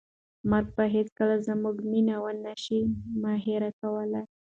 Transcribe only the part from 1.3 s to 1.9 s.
زموږ